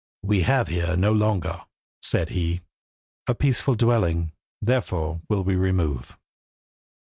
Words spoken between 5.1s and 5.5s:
will